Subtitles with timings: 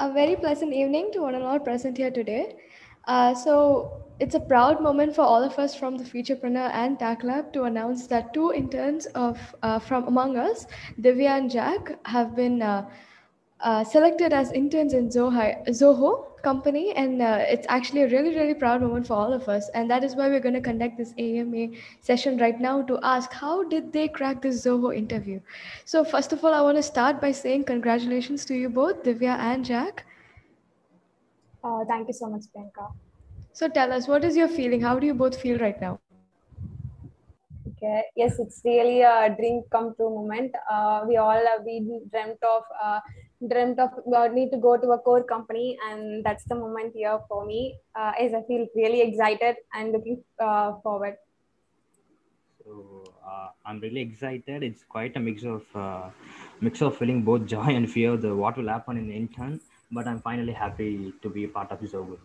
[0.00, 2.56] A very pleasant evening to one and all present here today.
[3.06, 7.22] Uh, so it's a proud moment for all of us from the Futurepreneur and TAC
[7.22, 10.66] Lab to announce that two interns of uh, from among us,
[10.98, 12.88] Divya and Jack, have been uh,
[13.62, 18.54] uh, selected as interns in Zoho, Zoho company, and uh, it's actually a really, really
[18.54, 19.68] proud moment for all of us.
[19.74, 21.68] And that is why we're going to conduct this AMA
[22.00, 25.40] session right now to ask how did they crack this Zoho interview.
[25.84, 29.38] So first of all, I want to start by saying congratulations to you both, Divya
[29.38, 30.06] and Jack.
[31.62, 32.92] Uh, thank you so much, Priyanka.
[33.52, 34.80] So tell us, what is your feeling?
[34.80, 35.98] How do you both feel right now?
[37.68, 38.04] Okay.
[38.16, 40.54] Yes, it's really a dream come true moment.
[40.70, 43.00] Uh, we all have been dreamt of uh,
[43.48, 47.18] dreamt of uh, need to go to a core company, and that's the moment here
[47.28, 47.76] for me.
[47.94, 51.16] Uh, as I feel really excited and looking uh, forward.
[52.64, 54.62] So uh, I'm really excited.
[54.62, 56.10] It's quite a mix of uh,
[56.60, 58.16] mix of feeling both joy and fear.
[58.16, 59.60] The what will happen in the intern,
[59.90, 62.16] but I'm finally happy to be part of this over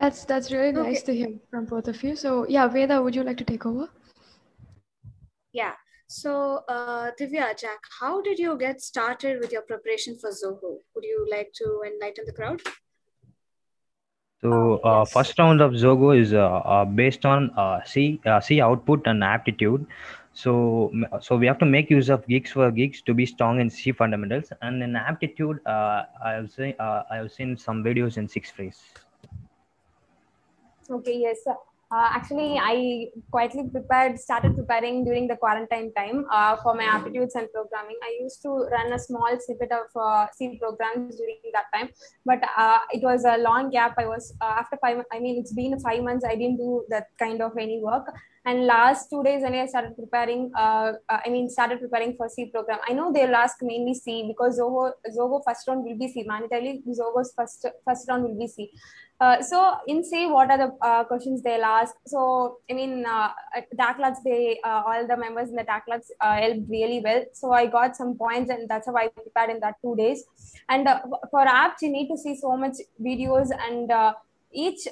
[0.00, 1.06] That's that's really nice Okay.
[1.06, 2.16] to hear from both of you.
[2.16, 3.88] So yeah, Veda, would you like to take over?
[5.52, 5.74] Yeah.
[6.06, 10.78] So, uh, Divya, Jack, how did you get started with your preparation for Zoho?
[10.94, 12.60] Would you like to enlighten the crowd?
[14.44, 15.12] So uh, yes.
[15.12, 19.24] first round of Zoho is uh, uh, based on uh, C uh, C output and
[19.24, 19.86] aptitude.
[20.34, 23.70] So so we have to make use of geeks for geeks to be strong in
[23.70, 28.18] C fundamentals and in aptitude uh, I have seen uh, I have seen some videos
[28.18, 28.82] in six phrase.
[30.90, 31.38] Okay, yes.
[31.94, 37.36] Uh, actually, I quietly prepared, started preparing during the quarantine time uh, for my aptitudes
[37.36, 37.96] and programming.
[38.02, 41.90] I used to run a small snippet of uh, C programs during that time,
[42.26, 43.94] but uh, it was a long gap.
[43.96, 45.04] I was uh, after five.
[45.12, 46.24] I mean, it's been five months.
[46.24, 48.12] I didn't do that kind of any work.
[48.46, 52.78] And last two days, I started preparing, uh, I mean, started preparing for C program.
[52.86, 56.24] I know they'll ask mainly C because Zoho, Zoho first round will be C.
[56.26, 58.70] Manitarily, Zoho's first first round will be C.
[59.24, 61.94] Uh, so in say what are the uh, questions they'll ask?
[62.06, 65.84] So I mean, uh, at TAC Labs, they uh, all the members in the TAC
[65.88, 67.24] Labs uh, helped really well.
[67.32, 70.24] So I got some points, and that's how I prepared in that two days.
[70.68, 72.76] And uh, for apps, you need to see so much
[73.08, 73.90] videos, and
[74.52, 74.82] each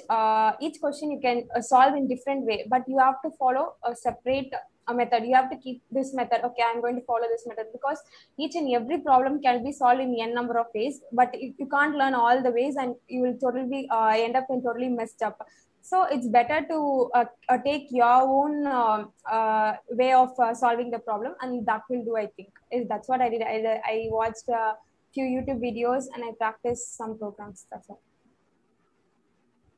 [0.65, 4.51] each question you can solve in different way, but you have to follow a separate
[4.87, 5.23] uh, method.
[5.25, 6.41] You have to keep this method.
[6.43, 7.99] Okay, I'm going to follow this method because
[8.37, 11.95] each and every problem can be solved in n number of ways but you can't
[11.95, 15.21] learn all the ways and you will totally be uh, end up in totally messed
[15.21, 15.45] up.
[15.81, 20.89] So it's better to uh, uh, take your own uh, uh, way of uh, solving
[20.91, 22.49] the problem and that will do i think.
[22.71, 23.41] Is that's what i did.
[23.41, 24.73] I, I watched a
[25.13, 27.67] few youtube videos and i practiced some programs.
[27.69, 28.01] That's all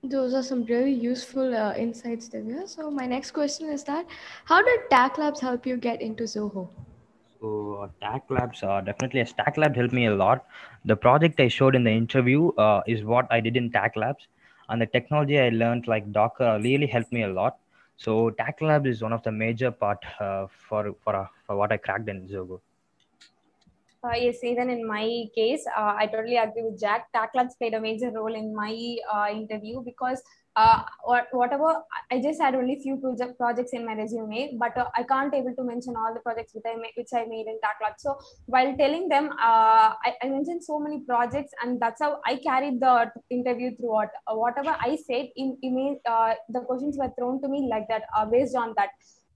[0.09, 2.67] Those are some really useful uh, insights, Divya.
[2.67, 4.05] So my next question is that
[4.45, 6.69] how did TAC Labs help you get into Zoho?
[7.39, 10.45] So uh, TAC Labs uh, definitely a Stack Lab helped me a lot.
[10.85, 14.27] The project I showed in the interview uh, is what I did in TAC Labs,
[14.69, 17.57] and the technology I learned like Docker really helped me a lot.
[17.97, 21.71] So TAC Lab is one of the major part uh, for for uh, for what
[21.71, 22.59] I cracked in Zoho.
[24.05, 27.07] Uh, yes, even in my case, uh, I totally agree with Jack.
[27.15, 30.21] TACLabs played a major role in my uh, interview because
[30.55, 34.85] uh, what, whatever I just had only few project projects in my resume, but uh,
[34.95, 37.57] I can't able to mention all the projects which I made, which I made in
[37.65, 37.97] TACLabs.
[37.97, 38.15] So
[38.45, 42.79] while telling them, uh, I, I mentioned so many projects, and that's how I carried
[42.79, 44.09] the interview throughout.
[44.29, 48.75] Whatever I said, in, in the questions were thrown to me like that, based on
[48.77, 48.89] that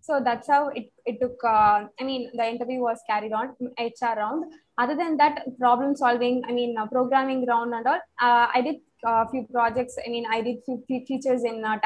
[0.10, 3.48] so that's how it, it took uh, i mean the interview was carried on
[3.88, 4.44] hr round.
[4.82, 8.78] Other than that problem solving i mean uh, programming round and all uh, i did
[9.06, 9.96] a few projects.
[10.06, 11.78] I mean i did few, few features in uh,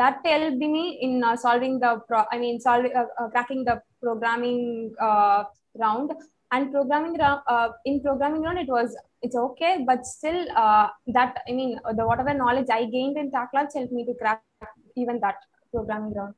[0.00, 3.80] that helped me in uh, solving the pro- i mean solving uh, uh, cracking the
[4.02, 5.44] programming uh,
[5.84, 6.10] round.
[6.52, 11.38] And programming round uh, in programming round it was it's okay but still uh, that
[11.48, 14.42] i mean the whatever knowledge i gained in TACLabs helped me to crack
[14.96, 15.38] even that
[15.72, 16.34] programming round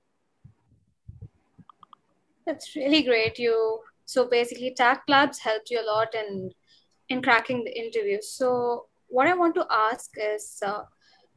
[2.48, 3.38] That's really great.
[3.38, 6.50] You so basically TAC Labs helped you a lot in
[7.10, 8.22] in cracking the interview.
[8.22, 10.84] So what I want to ask is uh,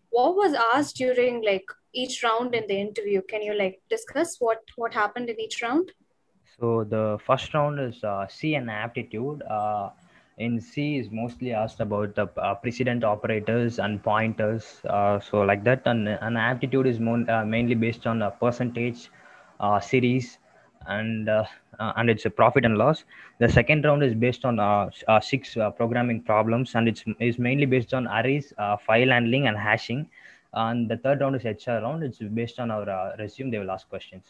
[0.09, 3.21] what was asked during like each round in the interview?
[3.23, 5.91] Can you like discuss what what happened in each round?
[6.57, 9.43] So the first round is uh, C and aptitude.
[9.43, 9.89] Uh,
[10.37, 14.79] in C is mostly asked about the uh, precedent operators and pointers.
[14.85, 19.09] Uh, so like that, and, and aptitude is more, uh, mainly based on a percentage
[19.59, 20.37] uh, series
[20.87, 21.43] and uh,
[21.79, 23.05] uh, and it's a profit and loss.
[23.39, 27.39] The second round is based on uh, uh, six uh, programming problems and it's is
[27.39, 30.09] mainly based on arrays, file handling, and hashing.
[30.53, 32.03] And the third round is HR round.
[32.03, 33.51] It's based on our resume.
[33.51, 34.25] They will ask questions.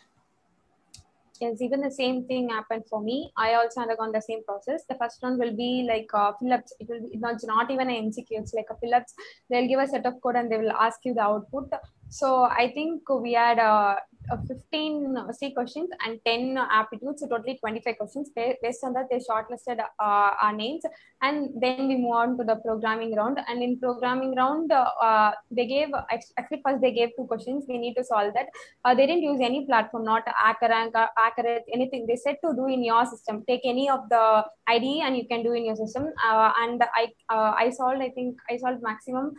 [1.41, 3.31] yes, even the same thing happened for me.
[3.35, 4.83] I also undergone the same process.
[4.87, 6.73] The first round will be like uh, fill-ups.
[6.79, 8.27] It will be not, not even an MCQ.
[8.41, 9.13] It's like a fill-ups.
[9.49, 11.73] They'll give a set of code and they will ask you the output.
[12.11, 13.95] So I think we had uh,
[14.29, 18.29] uh, 15 C questions and 10 aptitudes, so totally 25 questions.
[18.35, 20.83] Based on that, they shortlisted uh, our names,
[21.21, 23.39] and then we move on to the programming round.
[23.47, 27.63] And in programming round, uh, they gave actually first they gave two questions.
[27.69, 28.47] We need to solve that.
[28.83, 32.05] Uh, they didn't use any platform, not Accurate, Accurate, anything.
[32.07, 33.45] They said to do in your system.
[33.47, 36.09] Take any of the IDE and you can do in your system.
[36.29, 38.01] Uh, and I uh, I solved.
[38.01, 39.33] I think I solved maximum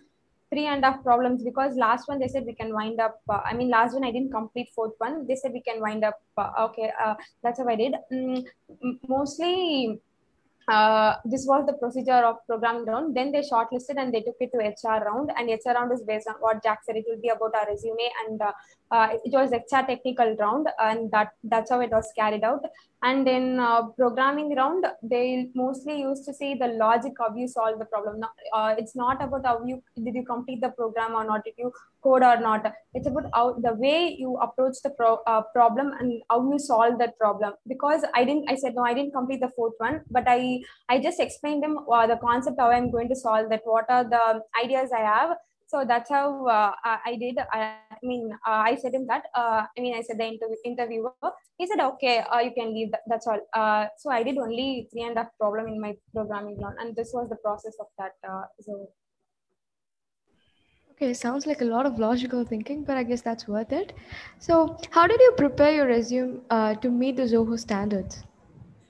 [0.52, 3.40] three and a half problems because last one they said we can wind up uh,
[3.50, 5.26] i mean last one i didn't complete fourth one.
[5.26, 7.94] They said we can wind up uh, okay uh, that's how i did.
[8.12, 8.44] Mm,
[9.08, 9.98] mostly
[10.68, 13.16] uh, this was the procedure of programming round.
[13.16, 15.30] Then they shortlisted and they took it to HR round.
[15.36, 16.96] And HR round is based on what Jack said.
[16.96, 18.52] It will be about our resume, and uh,
[18.90, 22.64] uh, it was HR technical round, and that that's how it was carried out.
[23.02, 27.78] And in uh, programming round, they mostly used to see the logic of you solve
[27.78, 28.20] the problem.
[28.20, 31.54] Not, uh, it's not about how you did you complete the program or not, did
[31.58, 32.72] you code or not.
[32.94, 36.98] It's about how the way you approach the pro, uh, problem and how you solve
[36.98, 37.54] that problem.
[37.66, 40.98] Because I didn't, I said no, I didn't complete the fourth one, but I I
[40.98, 43.62] just explained them uh, the concept how I'm going to solve that.
[43.64, 45.36] What are the ideas I have
[45.72, 47.38] so that's how uh, I did.
[47.50, 49.22] I, mean, uh, I said him that.
[49.34, 51.32] Uh, I mean, I said the interview, interviewer.
[51.56, 52.90] He said, "Okay, uh, you can leave.
[52.92, 55.94] That, that's all." Uh, so I did only three and a half problem in my
[56.12, 58.12] programming learn, and this was the process of that.
[58.28, 58.88] Uh, so.
[60.92, 63.92] Okay, sounds like a lot of logical thinking, but I guess that's worth it.
[64.38, 68.22] So, how did you prepare your resume to meet the Zoho standards?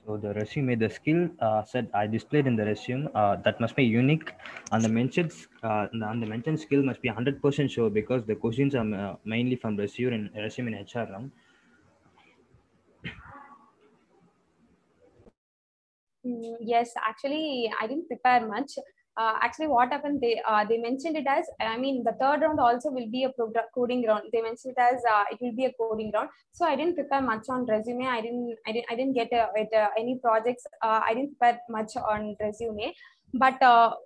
[0.05, 3.75] So the resume, the skill uh, set I displayed in the resume uh, that must
[3.75, 4.31] be unique,
[4.71, 5.31] and the mentioned
[5.63, 9.55] uh, and the mentioned skill must be 100% sure because the questions are uh, mainly
[9.55, 11.31] from resume in resume in HR round.
[16.25, 18.71] Mm, yes, actually, I didn't prepare much
[19.17, 22.59] uh, actually what happened they uh, they mentioned it as i mean the third round
[22.59, 23.31] also will be a
[23.75, 24.23] coding round.
[24.31, 26.29] They mentioned it as uh, it will be a coding round.
[26.51, 28.05] So i didn't prepare much on resume.
[28.07, 30.65] I didn't i didn't, I didn't get a, uh, uh, any projects.
[30.81, 32.93] Uh, i didn't prepare much on resume.
[33.35, 33.57] But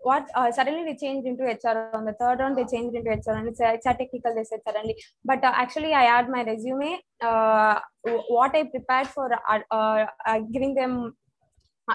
[0.04, 2.58] what suddenly they changed into hr on the third round.
[2.58, 4.96] They changed into hr and it's, it's a technical they said suddenly.
[5.26, 7.00] But actually i add my resume.
[7.22, 9.30] What i prepared for
[10.54, 11.14] giving them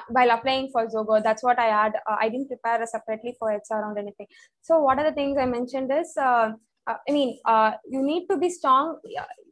[0.08, 1.22] while applying for Zoho.
[1.22, 1.92] That's what I had.
[2.08, 4.26] Uh, I didn't prepare separately for HR or anything.
[4.62, 6.52] So what are the things I mentioned is, uh,
[6.86, 8.98] uh I mean, uh, you need to be strong.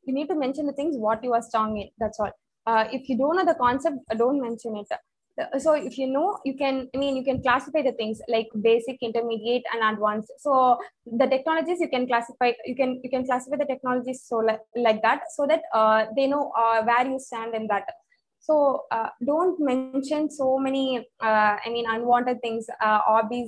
[0.05, 1.91] You need to mention the things what you are strong in.
[1.99, 2.33] That's all.
[2.67, 4.87] Uh, if you don't know the concept, don't mention it.
[5.59, 6.89] So if you know, you can.
[6.95, 10.31] I mean, you can classify the things like basic, intermediate, and advanced.
[10.39, 12.53] So the technologies you can classify.
[12.67, 15.63] You can you can classify the technologies so like, like that, so that
[16.15, 16.53] they know
[16.85, 17.85] where you stand in that
[18.51, 20.85] so uh, don't mention so many
[21.29, 23.01] uh, i mean unwanted things uh,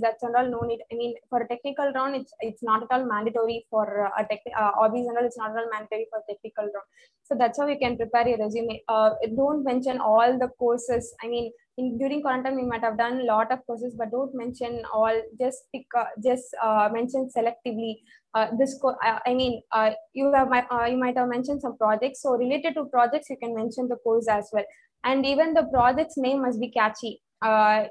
[0.04, 0.48] that's all.
[0.56, 3.86] No need i mean for a technical round it's it's not at all mandatory for
[4.06, 6.88] uh, a tech uh, hobbies and all it's not at all mandatory for technical round.
[7.24, 8.82] So that's how you can prepare your resume.
[8.88, 11.14] Uh, don't mention all the courses.
[11.24, 14.34] I mean in, during quarantine we might have done a lot of courses but don't
[14.34, 15.86] mention all just pick
[16.28, 16.54] just
[16.98, 17.94] mention selectively
[18.34, 21.76] uh, this co- uh, i mean uh, you have uh, you might have mentioned some
[21.76, 22.22] projects.
[22.22, 24.64] So related to projects you can mention the course as well
[25.04, 27.84] and even the project's name must be catchy uh,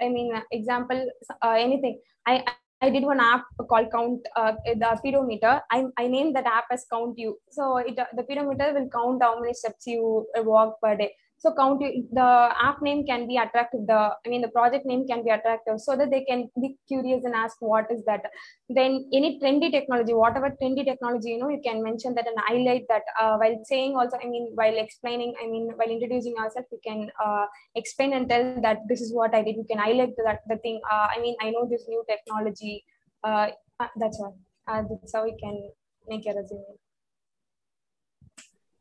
[0.00, 1.06] i mean example
[1.44, 2.42] uh, anything i
[2.84, 5.60] I did one app called Count uh, the pedometer.
[5.70, 7.38] I, I named that app as Count You.
[7.48, 11.80] So it, the pedometer will count how many steps you walk per day so count
[12.18, 12.28] the
[12.68, 15.96] app name can be attractive the i mean the project name can be attractive so
[16.00, 18.22] that they can be curious and ask what is that.
[18.68, 22.84] Then any trendy technology whatever trendy technology you know you can mention that and highlight
[22.88, 26.78] that uh, while saying also i mean while explaining i mean while introducing ourselves we
[26.88, 29.56] can uh, explain and tell that this is what i did.
[29.56, 32.84] You can highlight that the thing uh, i mean i know this new technology
[33.24, 33.48] uh,
[33.80, 34.30] uh, that's why
[34.68, 35.70] uh, that's how we can
[36.08, 36.78] make a resume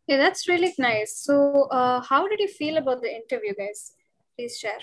[0.07, 1.17] yeah, that's really nice.
[1.17, 3.93] So, uh, how did you feel about the interview, guys?
[4.37, 4.79] Please share.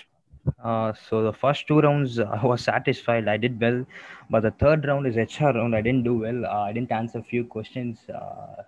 [0.63, 3.27] Uh, so the first two rounds I was satisfied.
[3.27, 3.85] I did well,
[4.29, 5.75] but the third round is HR round.
[5.75, 6.45] I didn't do well.
[6.45, 7.99] Uh, I didn't answer few questions.
[8.09, 8.63] Uh,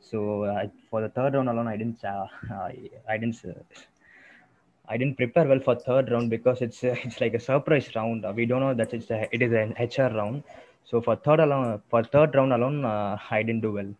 [0.00, 2.04] so uh, for the third round alone, I didn't.
[2.04, 3.44] Uh, I, I didn't.
[4.86, 8.26] I didn't prepare well for third round because it's it's like a surprise round.
[8.34, 10.42] we don't know that it's a, it is an HR round.
[10.84, 13.94] So for third alone, for third round alone, I didn't do well.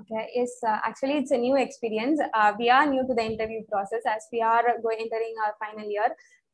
[0.00, 2.20] Okay, yes, uh, actually it's a new experience.
[2.32, 5.88] Uh, we are new to the interview process as we are going entering our final
[5.90, 6.08] year.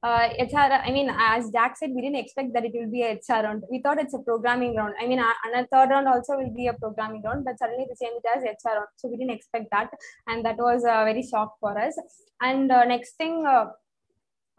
[0.05, 3.13] uh, HR, I mean, as Jack said, we didn't expect that it will be a
[3.15, 3.63] HR round.
[3.71, 4.95] We thought it's a programming round.
[5.01, 8.23] I mean, another third round also will be a programming round, but suddenly they changed
[8.23, 8.89] it as HR round.
[8.97, 9.91] So we didn't expect that.
[10.27, 11.99] And that was a very shock for us.
[12.43, 13.67] And uh, next thing, uh,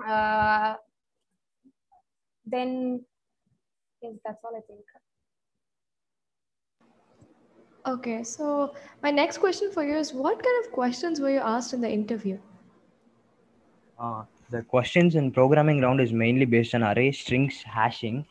[0.03, 0.75] uh,
[2.45, 3.05] then,
[4.01, 4.81] yes, that's all I think.
[7.87, 8.73] Okay, so
[9.03, 11.89] my next question for you is what kind of questions were you asked in the
[11.89, 12.39] interview?
[13.99, 18.25] Uh, the questions in programming round is mainly based on array strings hashing.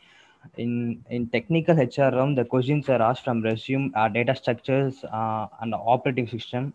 [0.57, 5.47] In in technical HR round, the questions are asked from resume, uh, data structures, uh,
[5.61, 6.73] and operating system,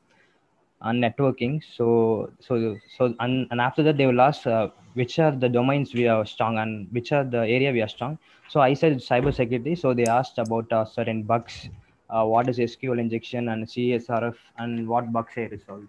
[0.80, 1.62] and networking.
[1.76, 5.92] So so so and, and after that they will ask uh, which are the domains
[5.92, 8.18] we are strong and which are the area we are strong.
[8.48, 9.76] So I said cyber security.
[9.76, 11.68] So they asked about uh, certain bugs,
[12.10, 15.88] uh, what is SQL injection and CSRF, and what bugs I resolved.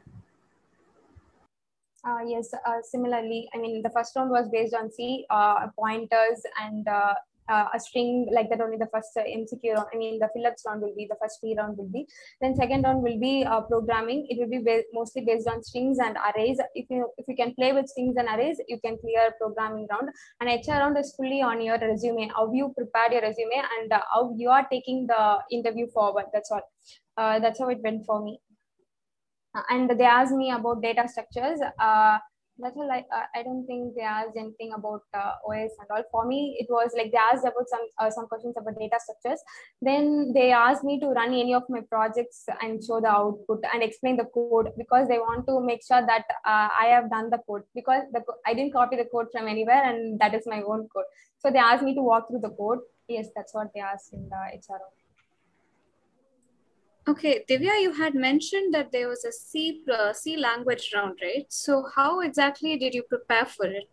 [2.04, 6.42] Uh, yes, uh, similarly, I mean, the first round was based on C, uh, pointers
[6.60, 6.88] and
[7.50, 10.30] uh, uh, a string like that only the first uh, MCQ round, I mean, the
[10.34, 12.08] fill-ups round will be, the first free round will be.
[12.42, 14.28] Then second round will be programming.
[14.30, 16.60] It will be ba mostly based on strings and arrays.
[16.76, 20.10] If you if you can play with strings and arrays, you can clear programming round.
[20.40, 24.34] And HR round is fully on your resume, how you prepared your resume and how
[24.38, 26.26] you are taking the interview forward.
[26.34, 26.66] That's all.
[27.18, 28.40] that's how it went for me
[29.70, 31.60] and they asked me about data structures.
[31.78, 32.18] Uh,
[32.62, 36.04] that's all I, uh, I don't think they asked anything about uh, OS and all.
[36.12, 39.40] For me, it was like they asked about some uh, some questions about data structures.
[39.82, 43.84] Then they asked me to run any of my projects and show the output and
[43.84, 47.40] explain the code because they want to make sure that uh, I have done the
[47.48, 50.88] code because the I didn't copy the code from anywhere and that is my own
[50.94, 51.06] code.
[51.40, 52.80] So they asked me to walk through the code.
[53.08, 54.80] Yes, that's what they asked in the HR.
[57.08, 61.46] Okay, Divya, you had mentioned that there was a C, C language round, right?
[61.50, 63.90] So how exactly did you prepare for it?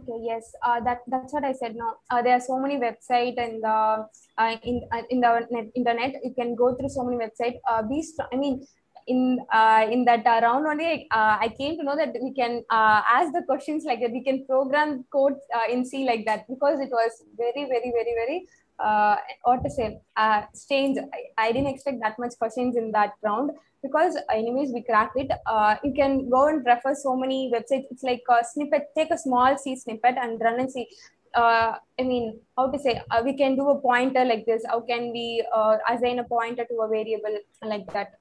[0.00, 1.76] Okay, yes, uh, that that's what I said.
[1.76, 4.06] No, uh, there are so many websites and the
[4.38, 6.14] uh, in uh, in the net, internet.
[6.22, 7.58] You can go through so many websites.
[7.68, 8.66] Uh, be I mean,
[9.06, 12.62] in uh, in that uh, round only uh, i came to know that we can
[12.70, 16.46] uh, ask the questions like that we can program code uh, in c like that
[16.48, 18.46] because it was very very very very
[18.78, 20.98] uh, what to say, uh, strange.
[20.98, 23.50] I, I, didn't expect that much questions in that round
[23.82, 25.30] because anyways we cracked it.
[25.46, 27.86] Uh, you can go and refer so many websites.
[27.90, 28.88] It's like a snippet.
[28.96, 30.88] Take a small C snippet and run and see.
[31.34, 33.00] Uh, I mean, how to say?
[33.10, 34.62] Uh, we can do a pointer like this.
[34.68, 38.12] How can we uh, assign a pointer to a variable like that?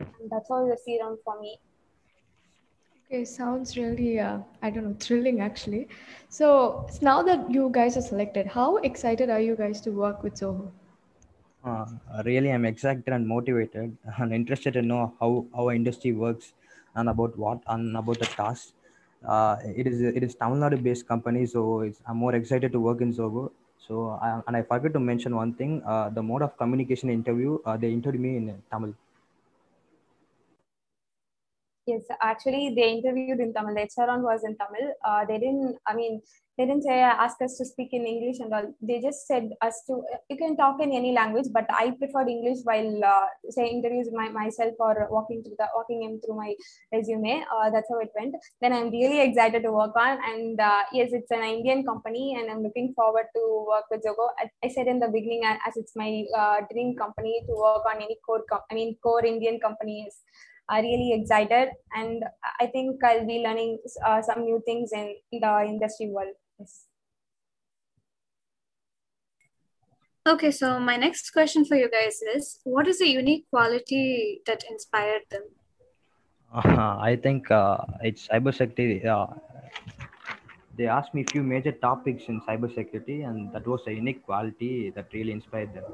[0.00, 1.58] And that's all the C round for me.
[3.14, 5.86] Okay, sounds really, uh, I don't know, thrilling actually.
[6.30, 10.34] So now that you guys are selected, how excited are you guys to work with
[10.34, 10.72] Zoho?
[11.64, 11.86] Uh,
[12.24, 16.54] really, I'm excited and motivated and interested to know how our industry works
[16.96, 18.72] and about what and about the task.
[19.24, 23.00] Uh, it is it is Tamil Nadu based company, so I'm more excited to work
[23.00, 23.52] in Zoho.
[23.78, 27.60] So I, and I forgot to mention one thing: uh, the mode of communication interview.
[27.64, 28.94] Uh, they interviewed me in Tamil.
[31.86, 33.74] Yes, actually, they interviewed in Tamil.
[33.74, 34.94] The HR was in Tamil.
[35.04, 35.76] Uh, they didn't.
[35.86, 36.22] I mean,
[36.56, 38.72] they didn't say ask us to speak in English and all.
[38.80, 40.02] They just said us to.
[40.30, 44.30] You can talk in any language, but I preferred English while uh, say interviews my,
[44.30, 46.54] myself or walking through the walking him through my
[46.90, 47.44] resume.
[47.54, 48.34] Uh, that's how it went.
[48.62, 50.18] Then I'm really excited to work on.
[50.32, 54.28] And uh, yes, it's an Indian company, and I'm looking forward to work with Zoho.
[54.38, 58.00] I, I said in the beginning, as it's my uh, dream company to work on
[58.00, 58.44] any core.
[58.50, 60.22] Com- I mean, core Indian companies
[60.68, 62.24] are really excited and
[62.60, 66.34] i think i'll be learning uh, some new things in the industry world.
[66.58, 66.86] Yes.
[70.26, 74.64] okay so my next question for you guys is what is the unique quality that
[74.70, 75.42] inspired them?
[76.54, 79.26] Uh, i think uh, it's cybersecurity uh,
[80.76, 84.90] they asked me a few major topics in cybersecurity and that was a unique quality
[84.90, 85.84] that really inspired them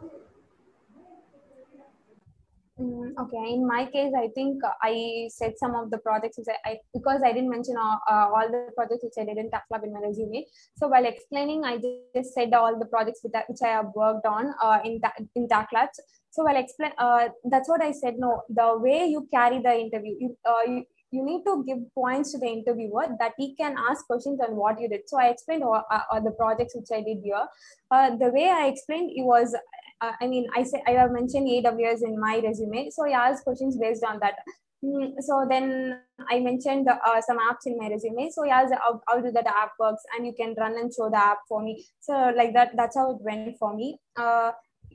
[2.81, 6.79] okay, in my case, I think I said some of the projects which I, I
[6.95, 9.93] because I didn't mention all, uh, all the projects which I did in TACLab in
[9.93, 10.47] my resume.
[10.77, 11.79] So while explaining, I
[12.15, 15.01] just said all the projects which I, which I have worked on uh, in
[15.35, 16.01] in TACLabs.
[16.31, 18.15] So while explain, uh, that's what I said.
[18.19, 22.33] No, the way you carry the interview, you, uh, you you need to give points
[22.33, 25.09] to the interviewer that he can ask questions on what you did.
[25.09, 27.47] So I explained all, uh, all the projects which I did here.
[27.91, 29.57] Uh, the way I explained it was
[30.01, 33.45] uh, I mean, I say I have mentioned AWS in my resume, so I asked
[33.45, 34.37] questions based on that.
[34.83, 38.31] Mm, so then I mentioned uh, some apps in my resume.
[38.31, 38.67] So yeah,
[39.09, 41.85] how do that app works, and you can run and show the app for me.
[42.01, 43.99] So like that, that's how it went for me.
[44.17, 44.53] Uh,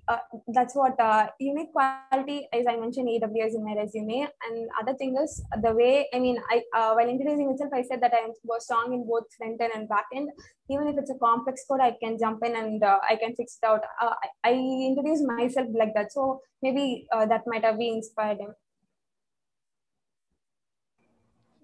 [0.08, 0.18] uh,
[0.54, 4.28] that's what uh, unique quality as I mentioned AWS in my resume.
[4.48, 8.02] And other thing is the way I mean I uh, while introducing myself I said
[8.02, 10.30] that I was strong in both front end and back end.
[10.70, 13.58] Even if it's a complex code, I can jump in and uh, I can fix
[13.62, 13.82] it out.
[14.02, 18.56] Uh, I, I introduce myself like that, so maybe that might have been inspired him.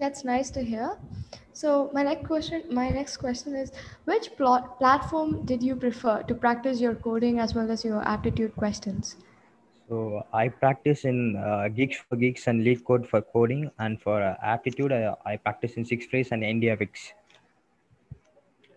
[0.02, 0.98] That's nice to hear.
[1.54, 3.72] So my next question, my next question is,
[4.06, 8.56] which plot platform did you prefer to practice your coding as well as your aptitude
[8.56, 9.18] questions?
[9.88, 14.38] So I practice in uh, Geeks for Geeks and LeetCode for coding, and for uh,
[14.42, 17.12] aptitude, I, I practice in Six Phrase and IndiaBix.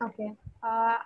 [0.03, 0.33] Okay.
[0.63, 0.99] Uh,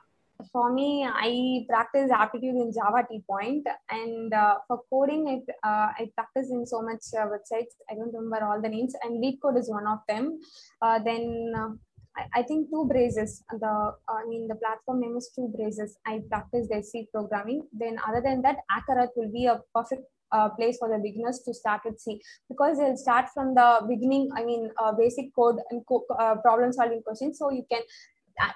[0.53, 5.93] for me, I practice aptitude in Java T Point, and uh, for coding, I, uh,
[5.99, 7.75] I practice in so much uh, websites.
[7.91, 10.41] I don't remember all the names, and LeetCode is one of them.
[10.81, 11.69] Uh, then uh,
[12.17, 13.43] I, I, think two braces.
[13.51, 15.99] The I mean the platform name is two braces.
[16.07, 17.67] I practice the C programming.
[17.73, 20.03] Then other than that, Akarat will be a perfect
[20.33, 24.31] uh, place for the beginners to start with C because they'll start from the beginning.
[24.37, 27.39] I mean, uh, basic code and co- uh, problem solving questions.
[27.39, 27.83] So you can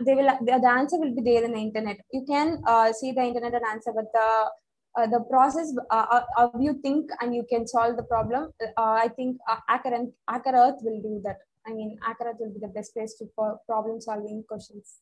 [0.00, 1.98] they will the, the answer will be there in the internet.
[2.12, 4.50] You can uh, see the internet and answer but the
[4.94, 9.08] uh, the process uh, of you think and you can solve the problem uh, i
[9.16, 11.38] think uh, Hacker Earth will do that.
[11.66, 14.98] I mean Hacker will be the best place to for problem solving questions.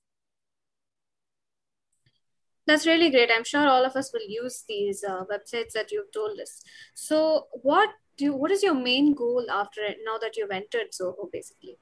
[2.66, 3.30] That's really great.
[3.34, 6.62] I'm sure all of us will use these uh, websites that you've told us.
[6.94, 10.92] So what do you, what is your main goal after it now that you've entered
[10.92, 11.78] zoho basically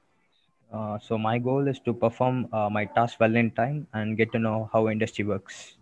[0.73, 4.31] uh, so my goal is to perform uh, my task well in time and get
[4.33, 5.75] to know how industry works.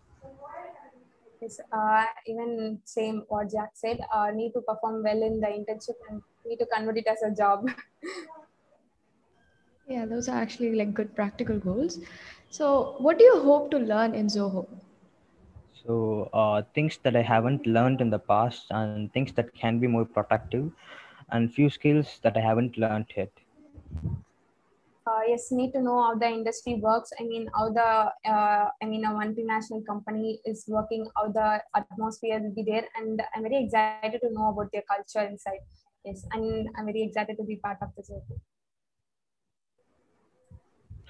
[1.41, 3.99] Yes, uh, even same what Jack said.
[4.13, 7.33] Uh, need to perform well in the internship and need to convert it as a
[7.35, 7.67] job.
[9.87, 11.99] yeah, those are actually like good practical goals.
[12.49, 14.67] So, what do you hope to learn in Zoho?
[15.85, 19.87] So, uh, things that I haven't learned in the past and things that can be
[19.87, 20.71] more productive,
[21.29, 23.31] and few skills that I haven't learned yet
[25.07, 27.11] uh, yes need to know how the industry works.
[27.19, 27.89] I mean how the
[28.33, 32.85] uh, i mean a multinational company is working how the atmosphere will be there.
[32.95, 35.63] And i'm very excited to know about their culture inside.
[36.05, 38.09] Yes and i'm very excited to be part of this.
[38.09, 38.23] Work.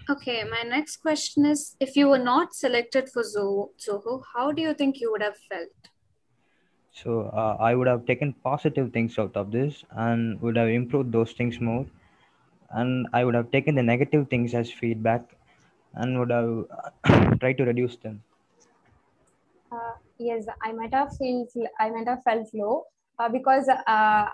[0.09, 4.61] okay my next question is if you were not selected for zoho, zoho how do
[4.61, 5.91] you think you would have felt?
[6.93, 11.11] So uh, i would have taken positive things out of this and would have improved
[11.11, 11.85] those things more
[12.71, 15.37] and I would have taken the negative things as feedback
[15.93, 18.23] and would have tried to reduce them.
[19.71, 21.49] Uh, yes, I might have felt
[21.79, 22.85] I might have felt low
[23.19, 23.83] uh, because uh,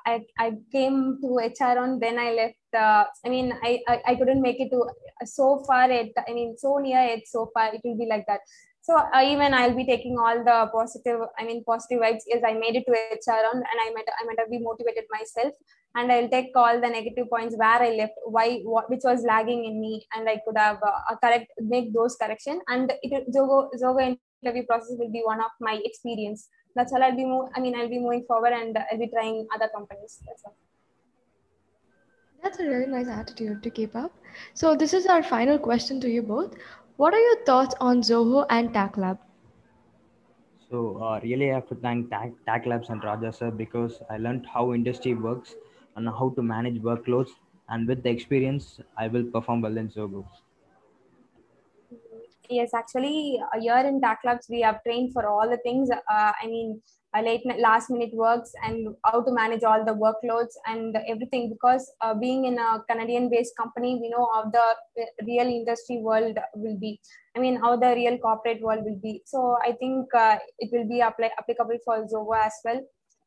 [0.06, 2.74] I I came to HR and then I left.
[2.74, 4.86] Uh, I mean, I, I, I couldn't make it to
[5.26, 5.90] so far.
[5.90, 7.74] It I mean, so near it so far.
[7.74, 8.42] It will be like that.
[8.84, 11.22] So uh, even I'll be taking all the positive.
[11.40, 12.24] I mean, positive vibes.
[12.28, 15.06] Yes, I made it to HR and, and I might I might have be motivated
[15.10, 15.54] myself
[15.96, 19.66] and I'll take all the negative points where I left, why, what, which was lagging
[19.66, 22.62] in me, and I could have uh, correct, make those correction.
[22.68, 26.50] And it, Zoho, Zoho interview process will be one of my experience.
[26.76, 27.26] That's all I'll be.
[27.26, 30.20] Move, I mean, I'll be moving forward, and I'll be trying other companies.
[30.26, 30.56] That's all.
[32.42, 34.12] That's a really nice attitude to keep up.
[34.54, 36.56] So this is our final question to you both.
[36.98, 39.20] What are your thoughts on Zoho and TACLab?
[40.70, 44.48] So uh, really, I have to thank TAC, Labs and Raja sir because I learned
[44.48, 45.54] how industry works
[45.96, 47.30] and how to manage workloads
[47.70, 50.26] and with the experience i will perform well in zoho
[52.50, 56.32] yes actually a year in tac labs we have trained for all the things uh,
[56.42, 56.82] i mean
[57.16, 61.92] uh, late last minute works and how to manage all the workloads and everything because
[62.02, 64.68] uh, being in a canadian based company we know how the
[65.26, 67.00] real industry world will be.
[67.36, 69.22] I mean how the real corporate world will be.
[69.26, 72.82] So i think uh, it will be apply- applicable for zoho as well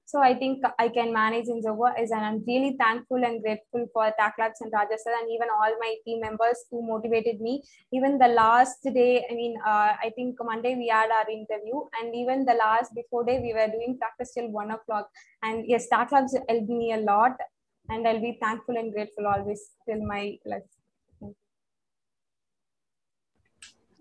[0.07, 4.05] so I think I can manage in Zoho and I'm really thankful and grateful for
[4.21, 7.63] TACLabs and Raja sir and even all my team members who motivated me.
[7.93, 12.15] Even the last day, I mean, uh, I think Monday we had our interview and
[12.15, 15.09] even the last before day we were doing practice till one o'clock.
[15.43, 17.33] And yes, TACLabs helped me a lot
[17.89, 20.76] and I'll be thankful and grateful always till my life.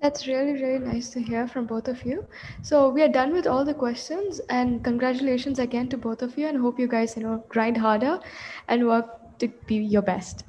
[0.02, 2.28] That's really, really nice to hear from both of you.
[2.62, 6.48] So we are done with all the questions and congratulations again to both of you
[6.48, 8.20] and hope you guys, you know, grind harder
[8.68, 10.44] and work to be your best.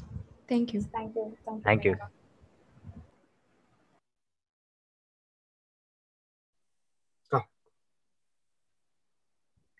[0.49, 0.83] Thank you.
[0.93, 1.39] Thank you.
[1.45, 1.77] Thank you.
[1.77, 1.97] Thank you.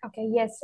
[0.07, 0.59] Okay yes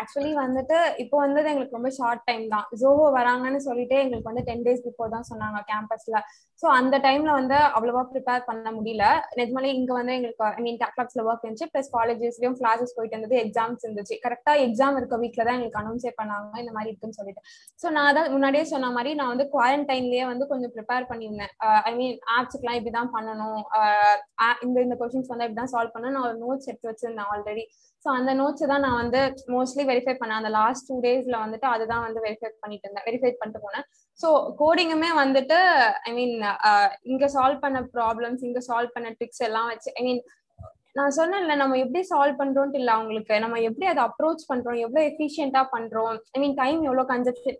[0.00, 2.66] actually வந்துட்டு இப்போ வந்தது எங்களுக்கு ரொம்ப short time தான்.
[2.80, 6.20] ஜோஹோ வராங்கன்னு சொல்லிட்டு எங்களுக்கு வந்து டென் டேஸ் பிஃபோர் தான் சொன்னாங்க கேம்பஸ்ல
[6.62, 9.04] ஸோ அந்த டைம்ல வந்து அவ்வளவா ப்ரிப்பேர் பண்ண முடியல.
[9.40, 11.68] நிஜமாலே இங்க வந்து எங்களுக்கு ஐ மீன் டேக்லாப்ஸ்ல ஒர்க் இருந்துச்சு.
[11.72, 13.36] ப்ளஸ் காலேஜஸ்லயும் கிளாஸஸ் போயிட்டு இருந்தது.
[13.44, 14.16] எக்ஸாம்ஸ் இருந்துச்சு.
[14.24, 16.54] கரெக்டா எக்ஸாம் இருக்க வீக்ல தான் எங்களுக்கு அனௌன்ஸே பண்ணாங்க.
[16.64, 17.42] இந்த மாதிரி இருக்குன்னு சொல்லிட்டு.
[17.82, 21.52] ஸோ நான் தான் முன்னாடியே சொன்ன மாதிரி நான் வந்து குவாரண்டைன்லயே வந்து கொஞ்சம் ப்ரிப்பேர் பண்ணியிருந்தேன்.
[21.66, 23.62] Uh, ஐ மீன் ஆப்ஸுக்குலாம் இப்படிதான் பண்ணணும்.
[23.80, 24.16] Uh,
[24.66, 26.16] இந்த இந்த கொஸ்டின்ஸ் வந்து இப்படிதான் சால்வ் பண்ணணும்.
[26.18, 27.64] நான் ஒரு நோட்ஸ் எடுத்து வச்சிருந்தேன் ஆல்ரெடி
[28.04, 29.20] ஸோ அந்த நோட்ஸ் தான் நான் வந்து
[29.54, 30.38] மோஸ்ட்லி வெரிஃபை பண்ணேன்.
[30.40, 33.06] அந்த லாஸ்ட் டூ டேஸ்ல வந்துட்டு அதுதான் வந்து வெரிஃபை பண்ணிட்டு இருந்தேன்.
[33.08, 33.86] வெரிஃபை பண்ணிட்டு போனேன்.
[34.20, 34.28] ஸோ
[34.60, 35.58] கோடிங்குமே வந்துட்டு
[36.08, 36.36] ஐ மீன்
[37.12, 40.22] இங்க சால்வ் பண்ண ப்ராப்ளம்ஸ் இங்க சால்வ் பண்ண ட்ரிக்ஸ் எல்லாம் வச்சு ஐ மீன்
[40.98, 43.34] நான் சொன்னேன்ல நம்ம எப்படி சால்வ் பண்றோம்ட்டு இல்ல அவங்களுக்கு.
[43.44, 44.78] நம்ம எப்படி அதை அப்ரோச் பண்றோம்?
[44.84, 46.16] எவ்வளவு எஃபிஷியன்டா பண்றோம்?
[46.34, 47.56] ஐ மீன் டைம் எவ்வளவு கன்சப்ஷன்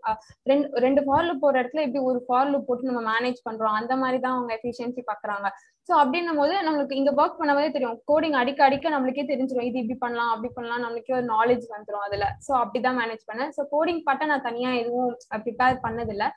[0.51, 3.77] ரெண்டு ரெண்டு ஃபார்லு போற இடத்துல எப்படி ஒரு ஃபார்லு போட்டு நம்ம மேனேஜ் பண்றோம்?
[3.79, 5.49] அந்த மாதிரி தான் அவங்க எஃபிஷியன்சி பாக்குறாங்க.
[5.89, 7.97] ஸோ அப்படின்னும் போது நம்மளுக்கு இங்க ஒர்க் பண்ணவே தெரியும்.
[8.09, 12.25] கோடிங் அடிக்க அடிக்க நம்மளுக்கே தெரிஞ்சிடும் இது இப்படி பண்ணலாம் அப்படி பண்ணலாம் நம்மளுக்கே ஒரு நாலேஜ் வந்துடும் அதுல.
[12.45, 13.51] ஸோ அப்படிதான் மேனேஜ் பண்ணேன்.
[13.57, 15.11] ஸோ கோடிங் பட்ட நான் தனியா எதுவும்
[15.45, 16.27] ப்ரிப்பேர் பண்ணதில்ல.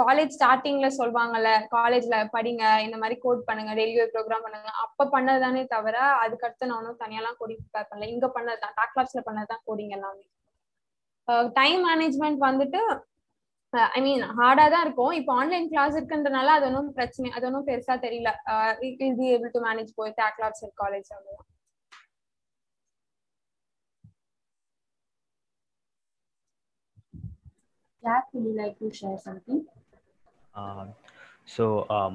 [0.00, 4.70] காலேஜ் ஸ்டார்டிங்ல சொல்வாங்கல்ல காலேஜ்ல படிங்க இந்த மாதிரி கோட் பண்ணுங்க ரெயில்வே ப்ரோக்ராம் பண்ணுங்க.
[4.84, 8.10] அப்ப பண்ணதுதானே தவிர அதுக்கடுத்து நான் ஒன்றும் தனியாலாம் கோடிங் ப்ரிப்பேர் பண்ணல.
[8.14, 10.26] இங்க பண்ணதுதான் டாக் கிளாஸ்ல பண்ணதுதான் கோடிங் எல்லாமே.
[11.60, 12.80] டைம் மேனேஜ்மெண்ட் வந்துட்டு
[13.96, 15.12] ஐ மீன் ஹார்டா தான் இருக்கும்.
[15.18, 18.30] இப்போ ஆன்லைன் கிளாஸ் இருக்குன்றனால அது ஒன்றும் பிரச்சனை அது ஒன்றும் பெருசா தெரியல.
[18.86, 21.48] I'll be able to manage போய் டேக் கிளாஸ் காலேஜ் அவ்வளோதான்
[28.04, 29.58] Jack, would you like to share something?
[31.54, 31.64] So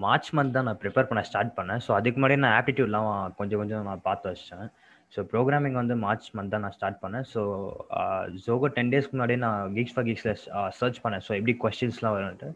[0.03, 1.81] March month தான் நான் ப்ரிப்பேர் பண்ண ஸ்டார்ட் பண்ணேன்.
[1.85, 3.07] ஸோ அதுக்கு முன்னாடி நான் ஆப்டிடியூட்லாம்
[3.39, 4.69] கொஞ்சம் கொஞ்சம் நான் பார்த்து வச்சிட்டேன்.
[5.13, 7.25] ஸோ ப்ரோக்ராமிங் வந்து மார்ச் மந்த் தான் நான் ஸ்டார்ட் பண்ணேன்.
[7.33, 7.41] ஸோ
[8.45, 10.35] ஜோகோ டென் டேஸ்க்கு முன்னாடி நான் கீக்ஸ் ஃபார் கீக்ஸில்
[10.79, 11.25] சர்ச் பண்ணேன்.
[11.27, 12.49] ஸோ எப்படி கொஸ்டின்ஸ்லாம் வரும்ட்டு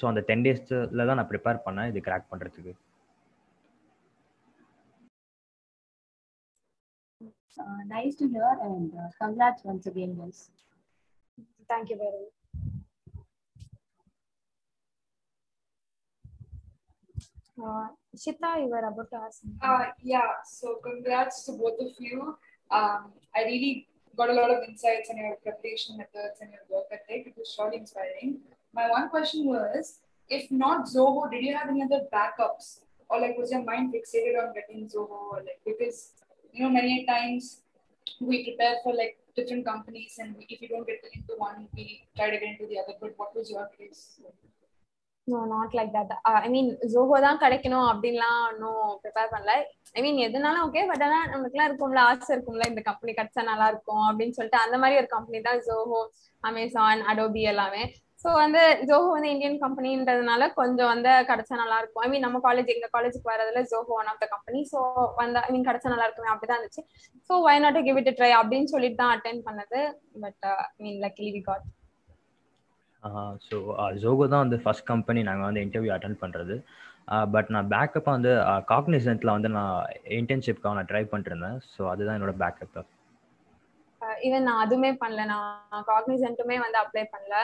[0.00, 1.90] ஸோ அந்த டென் டேஸில் தான் நான் ப்ரிப்பேர் பண்ணேன்.
[1.92, 2.74] இது கிராக் பண்ணுறதுக்கு
[7.58, 10.38] Uh, nice to hear and uh, congrats once again, guys.
[11.70, 11.90] Much
[17.70, 19.52] Uh, Shita, you were about to ask me.
[19.62, 22.36] Uh, yeah, so congrats to both of you.
[22.70, 26.86] Um, I really got a lot of insights on your preparation methods and your work
[26.92, 27.28] ethic.
[27.28, 28.40] It was surely inspiring.
[28.74, 32.80] My one question was, if not Zoho, did you have any other backups?
[33.08, 35.18] Or like was your mind fixated on getting Zoho?
[35.32, 36.12] Or like because
[36.52, 37.62] you know many times
[38.20, 42.02] we prepare for like different companies and we, if you don't get into one, we
[42.16, 42.94] try to get into the other.
[43.00, 44.20] But what was your case?
[45.32, 46.12] No not like that
[46.46, 49.54] I mean Zoho தான் கிடைக்கணும் அப்படின்லாம் ஒன்றும் prepare பண்ணல.
[49.96, 54.04] ஐ மீன் எதுனாலும் okay but ஆனால் நமக்குலாம் இருக்கும்ல ஆசை இருக்கும்ல இந்த கம்பெனி கிடைச்சா நல்லா இருக்கும்
[54.10, 56.00] அப்படின்னு சொல்லிட்டு அந்த மாதிரி ஒரு கம்பெனி தான் ஜோஹோ
[56.44, 57.82] அமேசான் அடோபி எல்லாமே.
[58.22, 62.02] ஸோ வந்து ஜோஹோ வந்து இந்தியன் கம்பெனின்றதுனால கொஞ்சம் வந்து கிடைச்சா நல்லா இருக்கும்.
[62.06, 64.78] ஐ மீன் நம்ம காலேஜ் எங்க காலேஜுக்கு வரதுல Zoho one of the company so
[65.20, 66.82] வந்து ஐ மீன் கிடைச்சா நல்லா இருக்குமே அப்படிதான் இருந்துச்சு.
[67.30, 69.80] So why not give it try அப்படின்னு சொல்லிட்டு தான் அட்டென்ட் பண்ணது
[70.24, 71.64] but I mean luckily we got
[73.46, 73.56] so
[74.02, 76.56] Zoho தான் வந்து ஃபஸ்ட் கம்பெனி நாங்கள் வந்து இன்டர்வியூ அட்டன் பண்ணுறது
[77.34, 78.32] பட் நான் பேக்கப்பாக வந்து
[78.70, 79.76] காக்னிசன்ட்டில் வந்து நான்
[80.18, 82.80] இன்டர்ன்ஷிப்காக நான் ட்ரை பண்ணிருந்தேன் ஸோ அதுதான் என்னோட பேக்கப்
[84.26, 85.22] ஈவன் நான் அதுவுமே பண்ணல.
[85.30, 87.34] நான் காக்னிசன்ட்டுமே வந்து அப்ளை பண்ணல.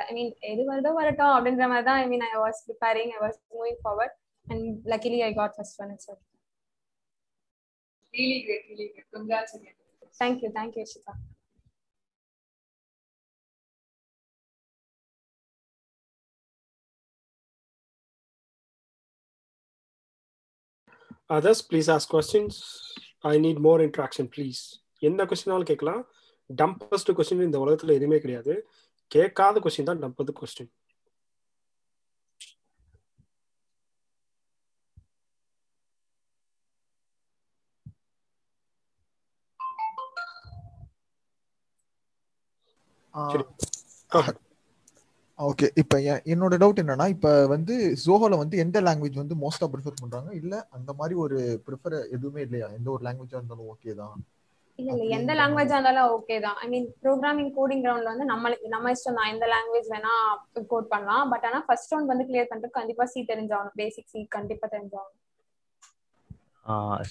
[0.00, 3.38] ஐ மீன் எது வருதோ வரட்டும் அப்படின்ற மாதிரி தான் I mean I was preparing I was
[3.54, 6.20] moving forward and luckily I got first one sir
[8.14, 9.06] Really great, really great.
[9.52, 9.72] Again.
[10.20, 11.12] Thank you thank you Shita
[21.30, 22.54] Others, please ask questions.
[23.20, 24.60] I need more interaction, please.
[25.08, 26.02] எந்த கொஸ்டினாலும் கேட்கலாம்.
[26.62, 28.54] Dumbest question இந்த உலகத்துல எதுவுமே கிடையாது.
[29.14, 30.72] கேட்காத question தான் டம்பது question
[43.32, 43.44] சரி.
[45.38, 45.96] ஓகே இப்போ
[46.32, 50.30] என்னோட டவுட் என்னன்னா இப்போ வந்து ஜோஹோல வந்து எந்த லாங்குவேஜ் வந்து மோஸ்டா ப்ரிஃபர் பண்றாங்க?
[50.40, 52.68] இல்ல அந்த மாதிரி ஒரு ப்ரிஃபர் எதுவுமே இல்லையா?
[52.78, 54.16] எந்த ஒரு லாங்குவேஜா இருந்தாலும் ஓகே தான்.
[54.78, 56.58] இல்ல இல்ல எந்த லாங்குவேஜா இருந்தாலும் ஓகே தான்.
[56.62, 59.32] ஐ மீன் ப்ரோக்ராமிங் கோடிங் கிரவுண்ட்ல வந்து நம்மளுக்கு நம்ம இஷ்டம் தான்.
[59.34, 60.12] எந்த லாங்குவேஜ் வேணா
[60.72, 61.26] கோட் பண்ணலாம்.
[61.32, 63.78] பட் ஆனா ஃபர்ஸ்ட் ரவுண்ட் வந்து கிளியர் பண்ணிட்டு கண்டிப்பா சி தெரிஞ்சாகணும்.
[63.82, 65.20] பேசிக் சி கண்டிப்பா தெரிஞ்சாகணும்.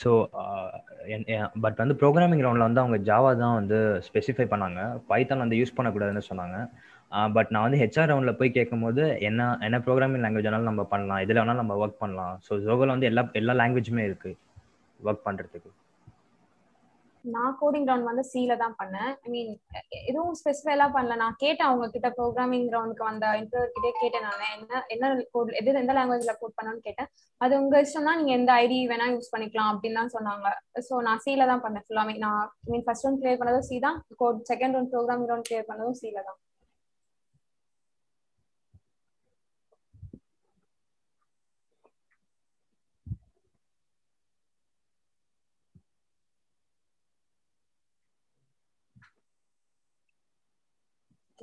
[0.01, 0.11] ஸோ
[1.63, 4.79] பட் வந்து ப்ரோக்ராமிங் ரவுண்டில் வந்து அவங்க ஜாவா தான் வந்து ஸ்பெசிஃபை பண்ணாங்க.
[5.11, 6.57] பைத்தான் வந்து யூஸ் பண்ணக்கூடாதுன்னு சொன்னாங்க.
[7.35, 11.41] பட் நான் வந்து ஹெச்ஆர் ரவுண்டில் போய் கேட்கும்போது என்ன என்ன ப்ரோக்ராமிங் லாங்குவேஜ் வேணாலும் நம்ம பண்ணலாம் இதில்
[11.41, 12.35] வேணாலும் நம்ம ஒர்க் பண்ணலாம்.
[12.47, 14.37] ஸோ ஜோகோவில் வந்து எல்லா எல்லா லாங்குவேஜுமே இருக்குது
[14.99, 15.71] ஒர்க் பண்ணுறதுக்கு
[17.25, 19.11] நான் கோடிங் ரவுண்ட் வந்து சில தான் பண்ணேன்.
[19.25, 19.51] ஐ மீன்
[20.09, 21.15] எதுவும் ஸ்பெசிஃபைலாம் பண்ணல.
[21.21, 24.41] நான் கேட்டேன் அவங்க கிட்ட ப்ரோக்ராமிங் ரவுண்டுக்கு வந்த இன்டர்வியூ கிட்டே கேட்டேன் நான்.
[24.55, 27.09] என்ன என்ன கோட் எது எந்த லாங்குவேஜ்ல கோட் பண்ணணும்னு கேட்டேன்.
[27.41, 30.49] அது உங்க இஷ்டம் தான் நீங்க எந்த ஐடி வேணா யூஸ் பண்ணிக்கலாம் அப்படின்னு தான் சொன்னாங்க.
[30.87, 31.85] ஸோ நான் சில தான் பண்ணேன்.
[31.87, 33.99] ஃபுல்லாமே நான் I mean first round clear பண்ணதும் சி தான்.
[34.23, 36.39] Code second round programming round clear பண்ணதும் சில தான்.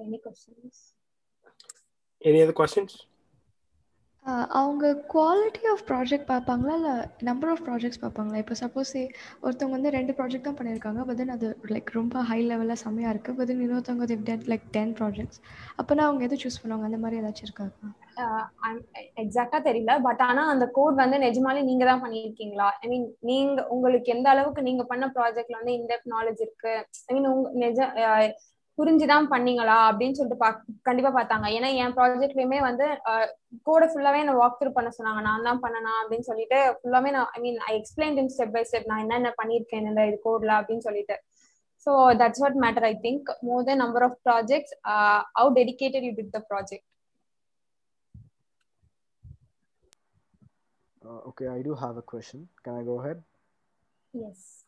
[0.00, 0.94] Any questions?
[2.22, 2.92] Any other questions?
[4.26, 6.74] ஆஹ் அவங்க குவாலிட்டி ஆஃப் ப்ராஜெக்ட் பார்ப்பாங்களா?
[6.78, 6.94] இல்லை
[7.28, 8.40] நம்பர் ஆஃப் ப்ராஜெக்ட்ஸ் பார்ப்பாங்களா?
[8.42, 8.92] இப்போ சப்போஸ்
[9.44, 11.04] ஒருத்தவங்க வந்து ரெண்டு ப்ராஜெக்ட் தான் பண்ணியிருக்காங்க.
[11.08, 14.66] பட் தென் அது லைக் ரொம்ப ஹை லெவலில் செம்மையாக இருக்குது பட் தென் இன்னொருத்தவங்க they've ten like
[14.76, 15.40] ten projects
[15.80, 16.88] அப்போனா அவங்க எது சூஸ் பண்ணுவாங்க?
[16.90, 17.74] அந்த மாதிரி ஏதாச்சும் இருக்காங்க
[19.22, 19.92] எக்ஸாக்டா தெரியல.
[20.06, 24.62] பட் ஆனா அந்த கோட் வந்து நிஜமாலே நீங்க தான் பண்ணிருக்கீங்களா ஐ மீன் நீங்க உங்களுக்கு எந்த அளவுக்கு
[24.68, 26.74] நீங்க பண்ண ப்ராஜெக்ட்ல வந்து இன்டெப்த் நாலேஜ் இருக்கு?
[27.08, 28.30] ஐ மீன் உங்க நிஜ அஹ்
[28.78, 30.48] புரிஞ்சுதான் பண்ணீங்களா அப்படின்னு சொல்லிட்டு பா
[30.88, 32.86] கண்டிப்பா பார்த்தாங்க ஏன்னா என் ப்ராஜெக்ட்லயுமே வந்து
[33.66, 37.40] கோடை ஃபுல்லாவே என்ன வாக் த்ரூ பண்ண சொன்னாங்க நான் தான் பண்ணனா அப்படின்னு சொல்லிட்டு ஃபுல்லாவே நான் I
[37.40, 41.16] mean I explain step by step நான் என்னென்ன பண்ணியிருக்கேன் இந்த இது கோட்ல அப்படின்னு சொல்லிட்டு
[41.86, 44.74] so that's what matter I think more then number of projects
[45.40, 46.86] how dedicated you did the project
[51.30, 52.48] okay, I do have a question.
[52.64, 53.22] Can I go ahead?
[54.14, 54.64] Yes.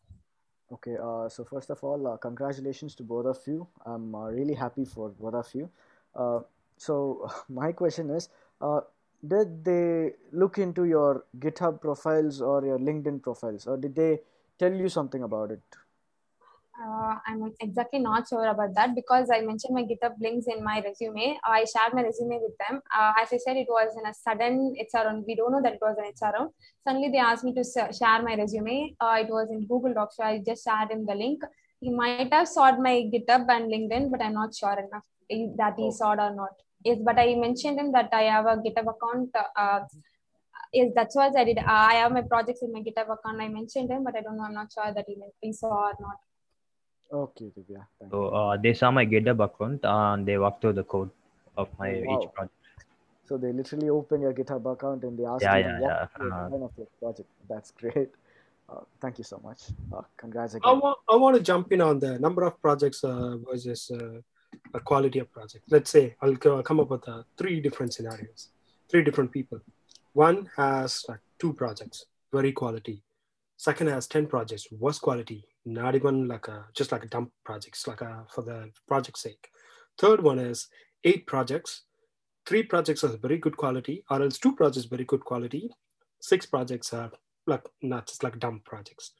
[0.73, 3.67] Okay, uh, so first of all, uh, congratulations to both of you.
[3.85, 5.69] I'm uh, really happy for both of you.
[6.17, 6.41] Uh,
[6.79, 8.29] so, my question is
[8.61, 8.81] uh,
[9.27, 14.21] Did they look into your GitHub profiles or your LinkedIn profiles, or did they
[14.59, 15.82] tell you something about it?
[16.81, 20.81] Uh, I'm exactly not sure about that because I mentioned my GitHub links in my
[20.81, 21.39] resume.
[21.45, 22.81] I shared my resume with them.
[22.97, 25.25] Uh, as I said, it was in a sudden HR round.
[25.27, 26.51] We don't know that it was an HR round.
[26.87, 28.97] Suddenly, they asked me to share my resume.
[28.99, 31.43] Uh, it was in Google Docs, so I just shared him the link.
[31.81, 35.05] He might have sought my GitHub and LinkedIn, but I'm not sure enough
[35.59, 36.55] that he sought or not.
[36.85, 39.31] Yes, but I mentioned him that I have a GitHub account.
[39.55, 39.81] Uh,
[40.73, 41.59] yes, that's what I did.
[41.59, 43.41] Uh, I have my projects in my GitHub account.
[43.41, 44.45] I mentioned him, but I don't know.
[44.45, 46.17] I'm not sure that he, he saw or not.
[47.12, 47.85] Okay, Divya.
[47.98, 51.11] Thank So uh, they saw my GitHub account and they walked through the code
[51.57, 52.55] of my Oh, each project.
[53.25, 56.07] So they literally open your GitHub account and they ask Yeah, you yeah, to yeah.
[56.16, 57.29] through the Uh, design of your project.
[57.48, 58.11] That's great.
[58.68, 59.61] Uh, thank you so much.
[59.94, 63.37] Uh, congrats I want, I want to jump in on the number of projects uh,
[63.46, 64.20] versus uh,
[64.72, 65.64] a quality of project.
[65.68, 68.48] Let's say I'll co- come up with uh, three different scenarios,
[68.88, 69.61] three different people.
[70.14, 73.03] One has like two projects, very quality.
[73.59, 77.87] Second has 10 projects, worst quality, not even like a, just like a dump projects,
[77.87, 79.48] like a, for the project sake.
[79.98, 80.68] Third one is
[81.05, 81.83] eight projects,
[82.46, 85.70] three projects are very good quality, or else two projects very good quality,
[86.20, 87.11] six projects are
[87.46, 89.12] like not just like dump projects.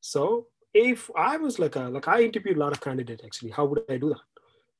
[0.00, 3.66] So if I was like a like I interviewed a lot of candidates actually, how
[3.66, 4.20] would I do that?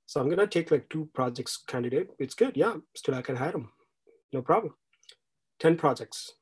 [0.06, 2.10] So I'm gonna take like two projects candidate.
[2.18, 2.74] It's good, yeah.
[2.96, 3.70] Still I can hire them,
[4.32, 4.74] no problem.
[5.58, 6.32] Ten projects,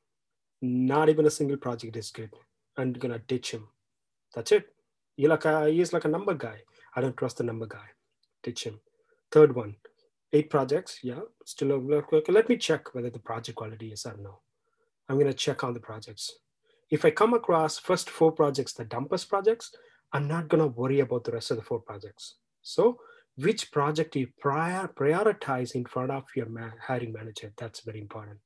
[0.61, 2.31] not even a single project is good.
[2.77, 3.67] I'm gonna ditch him.
[4.33, 4.65] That's it.
[5.15, 6.59] He like a, he's like a number guy.
[6.95, 7.89] I don't trust the number guy.
[8.43, 8.79] Ditch him.
[9.31, 9.75] Third one,
[10.33, 10.99] eight projects.
[11.03, 12.31] Yeah, still okay.
[12.31, 14.39] Let me check whether the project quality is or no.
[15.07, 16.31] I'm gonna check on the projects.
[16.89, 19.71] If I come across first four projects, the dumpers projects,
[20.13, 22.35] I'm not gonna worry about the rest of the four projects.
[22.61, 22.99] So,
[23.35, 27.53] which project you prior prioritize in front of your ma- hiring manager?
[27.57, 28.39] That's very important.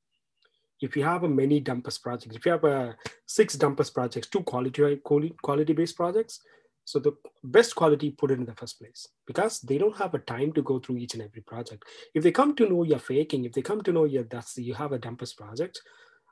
[0.80, 4.42] If you have a many dumpers projects, if you have a six dumpers projects, two
[4.42, 5.00] quality
[5.42, 6.40] quality based projects,
[6.84, 10.18] so the best quality put it in the first place because they don't have a
[10.18, 11.84] time to go through each and every project.
[12.14, 14.74] If they come to know you're faking, if they come to know you that's you
[14.74, 15.80] have a dumpers project,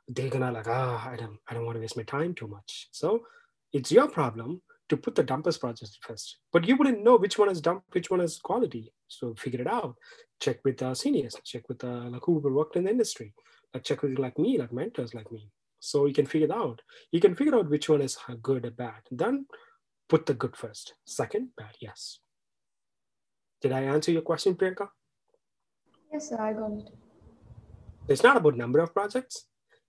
[0.08, 2.88] they're gonna like ah I don't I don't want to waste my time too much.
[2.92, 3.22] So
[3.72, 6.36] it's your problem to put the dumpers project first.
[6.52, 8.92] But you wouldn't know which one is dump, which one is quality.
[9.08, 9.96] So figure it out.
[10.38, 11.34] Check with uh, seniors.
[11.44, 13.32] Check with uh, like who worked in the industry.
[13.80, 15.50] Check with like me, like mentors like me.
[15.80, 16.82] So you can figure it out.
[17.10, 19.02] You can figure out which one is good or bad.
[19.10, 19.46] Then
[20.08, 20.94] put the good first.
[21.04, 21.74] Second, bad.
[21.80, 22.18] Yes.
[23.60, 24.88] Did I answer your question, Priyanka?
[26.12, 26.90] Yes, sir, I got it.
[28.08, 29.46] It's not about number of projects.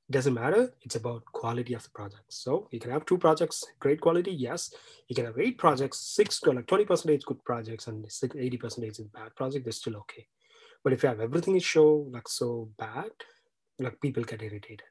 [0.09, 0.73] It doesn't matter.
[0.81, 2.37] It's about quality of the projects.
[2.37, 4.73] So you can have two projects, great quality, yes.
[5.07, 8.87] You can have eight projects, six to like 20 percent good projects and 80 percent
[8.87, 10.27] is bad project, they're still okay.
[10.83, 13.11] But if you have everything is show like so bad,
[13.79, 14.83] like people get irritated.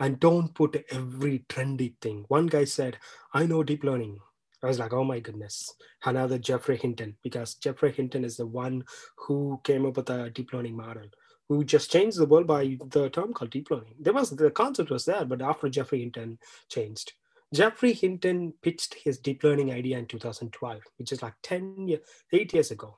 [0.00, 2.24] And don't put every trendy thing.
[2.28, 2.98] One guy said,
[3.34, 4.18] I know deep learning.
[4.62, 5.74] I was like, oh my goodness.
[6.04, 8.84] Another Geoffrey Hinton, because Geoffrey Hinton is the one
[9.16, 11.08] who came up with a deep learning model
[11.48, 13.94] who just changed the world by the term called deep learning.
[13.98, 17.14] There was the concept was there, but after Geoffrey Hinton changed,
[17.54, 22.00] Geoffrey Hinton pitched his deep learning idea in 2012, which is like 10 years,
[22.32, 22.96] eight years ago.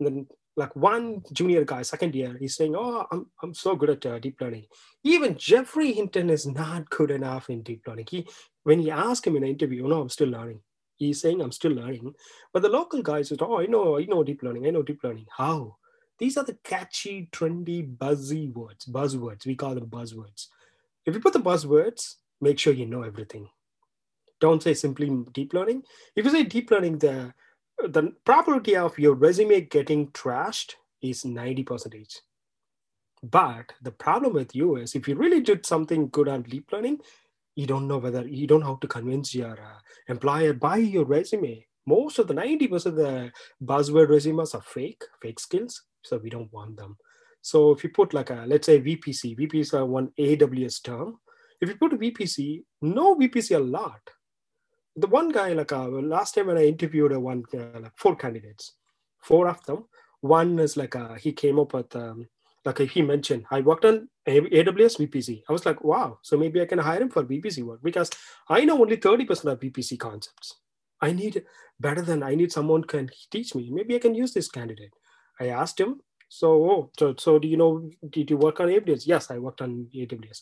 [0.00, 0.26] And then
[0.56, 4.18] like one junior guy, second year, he's saying, "Oh, I'm I'm so good at uh,
[4.18, 4.64] deep learning."
[5.04, 8.06] Even Geoffrey Hinton is not good enough in deep learning.
[8.10, 8.26] He,
[8.64, 10.60] when he asked him in an interview, "No, I'm still learning."
[10.96, 12.14] He's saying, "I'm still learning,"
[12.52, 14.66] but the local guy says, "Oh, I know, I know deep learning.
[14.66, 15.26] I know deep learning.
[15.36, 15.76] How?"
[16.18, 18.86] These are the catchy, trendy, buzzy words.
[18.86, 19.44] Buzzwords.
[19.44, 20.46] We call them buzzwords.
[21.04, 23.50] If you put the buzzwords, make sure you know everything.
[24.40, 25.82] Don't say simply deep learning.
[26.14, 27.34] If you say deep learning, the
[27.78, 32.20] the probability of your resume getting trashed is 90 percentage
[33.22, 36.98] but the problem with you is if you really did something good on deep learning
[37.56, 41.04] you don't know whether you don't know how to convince your uh, employer by your
[41.04, 41.66] resume.
[41.86, 43.32] Most of the 90% of the
[43.64, 46.96] buzzword resumes are fake fake skills so we don't want them.
[47.40, 51.18] So if you put like a let's say vpc vpc is one aws term.
[51.60, 54.02] If you put vpc know vpc a lot
[54.96, 58.16] the one guy like uh, last time when I interviewed uh, one uh, like four
[58.16, 58.72] candidates,
[59.22, 59.84] four of them.
[60.20, 62.26] One is like uh, he came up with um,
[62.64, 65.42] like he mentioned I worked on AWS VPC.
[65.48, 68.10] I was like, wow, so maybe I can hire him for VPC work because
[68.48, 70.56] I know only thirty percent of VPC concepts.
[71.00, 71.44] I need
[71.78, 73.70] better than I need someone can teach me.
[73.70, 74.94] Maybe I can use this candidate.
[75.38, 76.00] I asked him.
[76.28, 77.88] So, oh, so, so do you know?
[78.10, 79.06] Did you work on AWS?
[79.06, 80.40] Yes, I worked on AWS.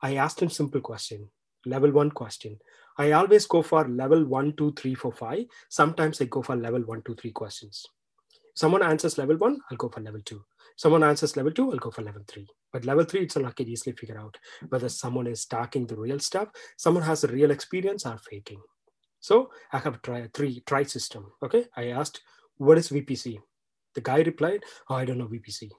[0.00, 1.28] I asked him simple question,
[1.66, 2.58] level one question.
[2.98, 5.44] I always go for level one, two, three, four, five.
[5.68, 7.86] Sometimes I go for level one, two, three questions.
[8.54, 10.42] Someone answers level one, I'll go for level two.
[10.76, 12.46] Someone answers level two, I'll go for level three.
[12.72, 16.48] But level three, it's I easily figure out whether someone is talking the real stuff,
[16.76, 18.60] someone has a real experience or faking.
[19.20, 21.32] So I have a try, three try system.
[21.42, 21.66] Okay.
[21.76, 22.22] I asked,
[22.56, 23.38] what is VPC?
[23.94, 25.70] The guy replied, oh, I don't know VPC.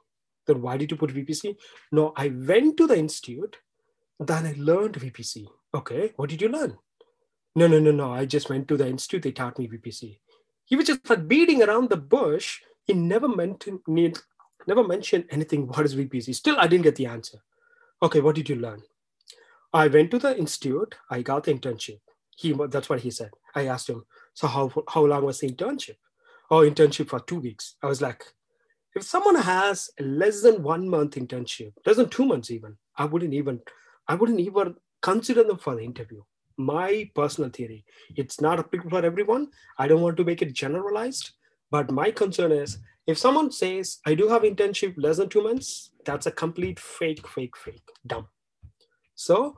[0.45, 1.55] Then why did you put VPC?
[1.91, 3.57] No, I went to the institute,
[4.19, 5.47] then I learned VPC.
[5.73, 6.77] Okay, what did you learn?
[7.57, 8.13] No, no, no, no.
[8.13, 9.23] I just went to the institute.
[9.23, 10.19] They taught me VPC.
[10.65, 12.61] He was just like beating around the bush.
[12.83, 15.65] He never mentioned never mentioned anything.
[15.67, 16.35] What is VPC?
[16.35, 17.39] Still, I didn't get the answer.
[18.03, 18.83] Okay, what did you learn?
[19.73, 20.93] I went to the institute.
[21.09, 21.99] I got the internship.
[22.35, 23.31] He that's what he said.
[23.55, 24.05] I asked him.
[24.35, 25.97] So how how long was the internship?
[26.51, 27.73] Oh, internship for two weeks.
[27.81, 28.23] I was like,
[28.93, 33.33] if someone has less than one month internship, less than two months even, I wouldn't
[33.33, 33.61] even
[34.07, 36.21] I wouldn't even consider them for the interview
[36.57, 37.85] my personal theory.
[38.15, 39.49] It's not applicable for everyone.
[39.77, 41.31] I don't want to make it generalized,
[41.71, 45.91] but my concern is if someone says, I do have internship less than two months,
[46.03, 48.27] that's a complete fake, fake, fake, dumb.
[49.15, 49.57] So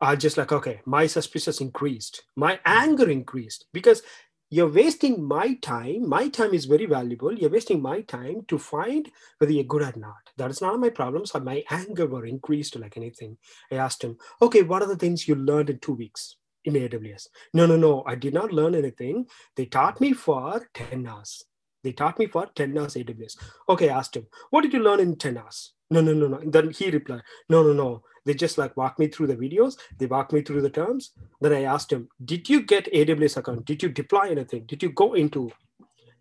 [0.00, 4.02] I just like, okay, my suspicions increased, my anger increased because
[4.50, 6.08] you're wasting my time.
[6.08, 7.32] My time is very valuable.
[7.34, 10.30] You're wasting my time to find whether you're good or not.
[10.36, 11.26] That is not my problem.
[11.26, 13.36] So uh, my anger were increased like anything.
[13.72, 17.28] I asked him, okay, what are the things you learned in two weeks in AWS?
[17.52, 18.04] No, no, no.
[18.06, 19.26] I did not learn anything.
[19.56, 21.44] They taught me for 10 hours.
[21.82, 23.36] They taught me for 10 hours AWS.
[23.68, 25.72] Okay, I asked him, what did you learn in 10 hours?
[25.94, 26.40] No, no, no, no.
[26.44, 28.02] Then he replied, no, no, no.
[28.24, 29.76] They just like walk me through the videos.
[29.96, 31.12] They walk me through the terms.
[31.40, 33.64] Then I asked him, did you get AWS account?
[33.64, 34.64] Did you deploy anything?
[34.66, 35.52] Did you go into,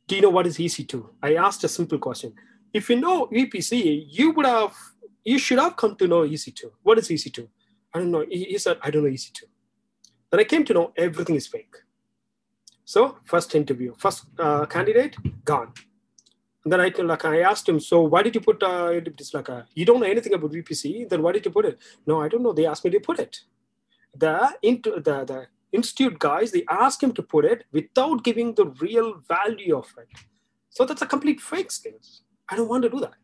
[0.08, 1.10] do you know what is EC2?
[1.24, 2.36] I asked a simple question.
[2.72, 4.76] If you know VPC, you would have,
[5.24, 6.66] you should have come to know EC2.
[6.84, 7.48] What is EC2?
[7.96, 8.24] I don't know.
[8.30, 9.42] He, he said, I don't know EC2.
[10.30, 11.76] Then I came to know everything is fake.
[12.86, 15.74] So first interview, first uh, candidate, gone.
[16.64, 19.50] And then I like I asked him, so why did you put uh, it's like
[19.50, 21.10] a, you don't know anything about VPC?
[21.10, 21.78] Then why did you put it?
[22.08, 22.54] No, I don't know.
[22.54, 23.42] They asked me to put it.
[24.16, 28.68] The into the the institute guys they asked him to put it without giving the
[28.86, 30.08] real value of it.
[30.70, 32.22] So that's a complete fake skills.
[32.48, 33.16] I don't want to do that.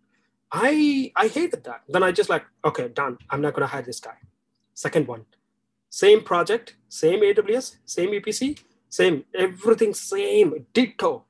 [0.52, 1.82] I I hated that.
[1.88, 3.19] Then I just like okay done.
[3.30, 4.17] I'm not gonna hire this guy.
[4.73, 5.25] Second one,
[5.89, 11.25] same project, same AWS, same VPC, same everything same ditto,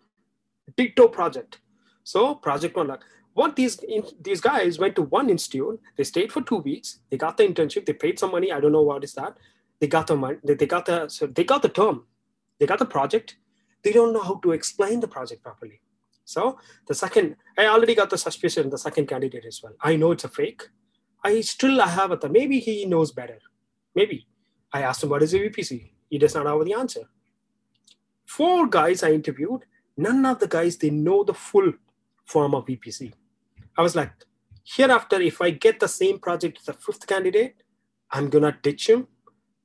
[0.75, 1.59] ditto project
[2.03, 3.01] so project one, like
[3.33, 5.79] what these in, these guys went to one institute.
[5.97, 6.99] They stayed for two weeks.
[7.09, 7.85] They got the internship.
[7.85, 8.51] They paid some money.
[8.51, 9.37] I don't know what is that.
[9.79, 10.37] They got the money.
[10.43, 12.05] They, they got the so they got the term.
[12.59, 13.37] They got the project.
[13.83, 15.81] They don't know how to explain the project properly.
[16.25, 18.69] So the second, I already got the suspicion.
[18.69, 19.73] The second candidate as well.
[19.81, 20.63] I know it's a fake.
[21.23, 22.31] I still I have it.
[22.31, 23.39] Maybe he knows better.
[23.95, 24.27] Maybe
[24.73, 25.91] I asked him what is a VPC.
[26.09, 27.09] He does not have the answer.
[28.25, 29.65] Four guys I interviewed.
[29.97, 31.73] None of the guys they know the full
[32.29, 33.11] form of VPC.
[33.77, 34.11] I was like,
[34.63, 37.63] hereafter, if I get the same project as the fifth candidate,
[38.11, 39.07] I'm gonna ditch him.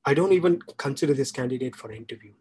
[0.05, 2.33] I don't even consider this candidate for interview.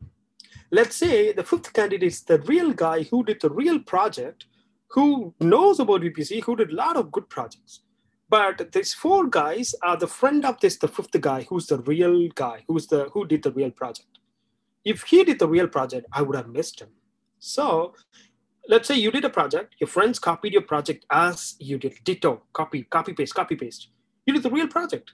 [0.70, 4.46] Let's say the fifth candidate is the real guy who did the real project,
[4.88, 7.80] who knows about VPC, who did a lot of good projects.
[8.28, 12.28] But these four guys are the friend of this, the fifth guy, who's the real
[12.34, 14.18] guy, who's the who did the real project.
[14.84, 16.88] If he did the real project, I would have missed him.
[17.38, 17.94] So
[18.68, 22.42] let's say you did a project, your friends copied your project as you did, ditto,
[22.52, 23.88] copy, copy, paste, copy, paste.
[24.26, 25.12] You did the real project.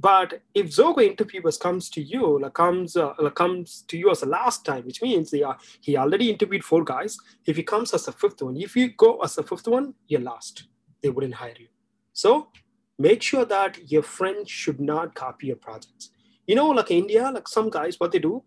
[0.00, 4.20] But if Zoho interviewers comes to you, like comes uh, like comes to you as
[4.20, 7.18] the last time, which means they are he already interviewed four guys.
[7.46, 10.20] If he comes as the fifth one, if you go as the fifth one, you're
[10.20, 10.68] last.
[11.02, 11.66] They wouldn't hire you.
[12.12, 12.48] So
[12.96, 16.10] make sure that your friends should not copy your projects.
[16.46, 18.44] You know, like India, like some guys, what they do,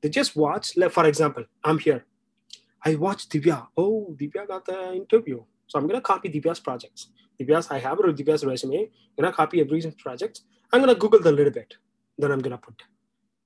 [0.00, 0.74] they just watch.
[0.74, 2.06] Like for example, I'm here.
[2.84, 3.66] I watched Divya.
[3.76, 5.42] Oh, Divya got the interview.
[5.66, 7.08] So I'm gonna copy Divya's projects.
[7.40, 8.82] Divya's, I have a Divya's resume.
[8.82, 10.42] I'm gonna copy every project.
[10.72, 11.74] I'm gonna Google the little bit.
[12.18, 12.82] Then I'm gonna put,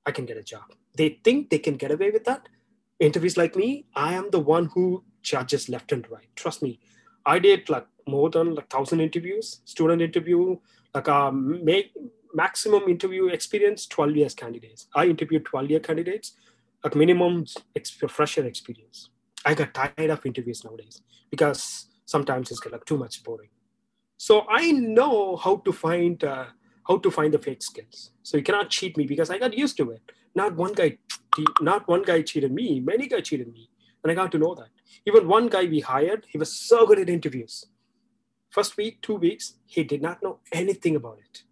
[0.04, 0.64] I can get a job.
[0.96, 2.48] They think they can get away with that.
[2.98, 6.26] Interviews like me, I am the one who judges left and right.
[6.34, 6.80] Trust me.
[7.24, 10.56] I did like more than like thousand interviews, student interview,
[10.94, 11.92] like um, make
[12.34, 14.88] maximum interview experience, 12 years candidates.
[14.94, 16.32] I interviewed 12 year candidates,
[16.82, 17.44] like minimum
[17.76, 19.10] ex- fresher experience.
[19.44, 23.50] I got tired of interviews nowadays because sometimes it's like too much boring.
[24.16, 26.46] So I know how to find uh,
[26.88, 28.10] how to find the fake skills.
[28.22, 30.02] So you cannot cheat me because I got used to it.
[30.34, 30.98] Not one guy,
[31.60, 32.80] not one guy cheated me.
[32.80, 33.70] Many guys cheated me,
[34.02, 34.70] and I got to know that.
[35.06, 37.66] Even one guy we hired, he was so good at interviews.
[38.50, 41.42] First week, two weeks, he did not know anything about it.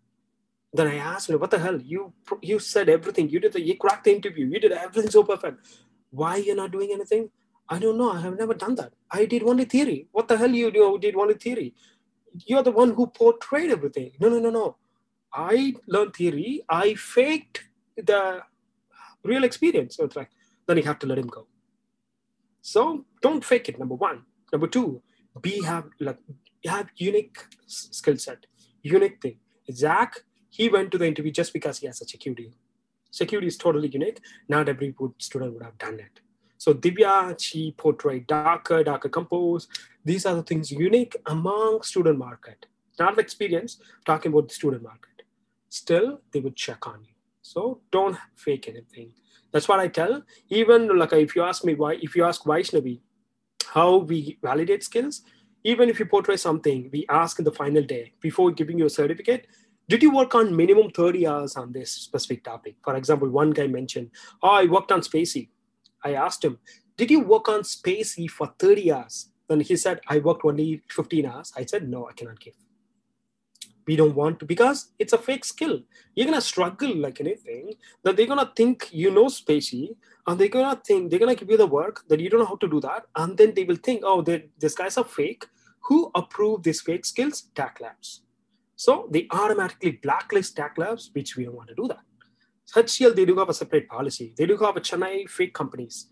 [0.72, 1.80] Then I asked him, "What the hell?
[1.80, 2.12] You
[2.42, 3.28] you said everything.
[3.28, 4.46] You did the you cracked the interview.
[4.46, 5.66] You did everything so perfect.
[6.10, 7.30] Why you're not doing anything?
[7.68, 8.12] I don't know.
[8.12, 8.92] I have never done that.
[9.10, 10.08] I did only theory.
[10.12, 11.74] What the hell you do, did only theory?
[12.46, 14.12] You're the one who portrayed everything.
[14.20, 14.76] No, no, no, no.
[15.32, 16.62] I learned theory.
[16.68, 17.64] I faked
[17.96, 18.42] the
[19.24, 19.96] real experience.
[19.96, 20.30] So it's like,
[20.66, 21.46] then you have to let him go.
[22.62, 23.78] So don't fake it.
[23.78, 24.22] Number one.
[24.52, 25.02] Number two,
[25.40, 26.18] be have like
[26.66, 28.46] have unique skill set,
[28.82, 29.38] unique thing.
[29.70, 32.52] Zach, he went to the interview just because he has a security.
[33.10, 34.20] Security is totally unique.
[34.48, 36.20] Not every student would have done it.
[36.58, 39.68] So Divya, she portrayed Docker, Docker compose.
[40.04, 42.66] These are the things unique among student market.
[42.98, 45.22] Not experience, talking about the student market.
[45.68, 47.14] Still, they would check on you.
[47.42, 49.12] So don't fake anything.
[49.52, 50.22] That's what I tell.
[50.48, 53.00] Even like if you ask me why, if you ask Vaishnavi
[53.68, 55.22] how we validate skills,
[55.64, 58.90] even if you portray something, we ask in the final day before giving you a
[58.90, 59.46] certificate,
[59.88, 62.76] did you work on minimum 30 hours on this specific topic?
[62.82, 64.10] For example, one guy mentioned,
[64.42, 65.48] oh, I worked on spaCy.
[66.04, 66.58] I asked him,
[66.96, 69.30] Did you work on spaCy for 30 hours?
[69.48, 71.52] Then he said, I worked only 15 hours.
[71.56, 72.54] I said, No, I cannot give.
[73.86, 75.80] We don't want to because it's a fake skill.
[76.14, 77.74] You're gonna struggle like anything.
[78.02, 79.94] That they're gonna think you know spaCy,
[80.26, 82.56] and they're gonna think they're gonna give you the work that you don't know how
[82.56, 85.46] to do that, and then they will think, oh, this guy's a fake.
[85.82, 87.42] Who approved these fake skills?
[87.54, 88.22] TAC Labs.
[88.74, 92.00] So they automatically blacklist TAC Labs, which we don't want to do that.
[92.74, 94.34] HCL, they do have a separate policy.
[94.36, 96.08] They do have a Chennai fake companies.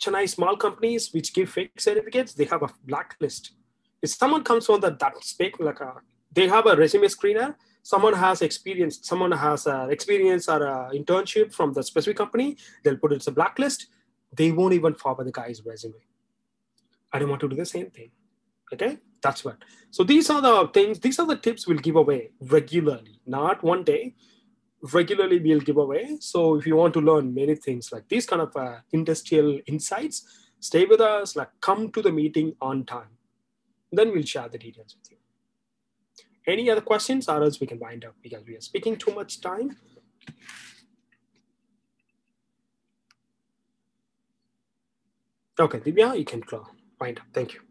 [0.00, 3.52] Chennai small companies which give fake certificates, they have a blacklist.
[4.00, 5.94] If someone comes on that that's fake, like a,
[6.32, 10.60] they have a resume screener, someone has experience, someone has experience or
[10.94, 13.88] internship from the specific company, they'll put it as a blacklist.
[14.32, 15.94] They won't even forward the guy's resume.
[17.12, 18.10] I don't want to do the same thing.
[18.72, 19.56] Okay, that's what.
[19.90, 23.82] So these are the things, these are the tips we'll give away regularly, not one
[23.82, 24.14] day
[24.92, 26.16] regularly we'll give away.
[26.20, 30.48] So if you want to learn many things like these kind of uh, industrial insights,
[30.60, 33.18] stay with us, like come to the meeting on time.
[33.92, 35.16] Then we'll share the details with you.
[36.46, 39.40] Any other questions or else we can wind up because we are speaking too much
[39.40, 39.76] time.
[45.60, 46.42] Okay, Divya, you can
[47.00, 47.26] wind up.
[47.32, 47.67] Thank you.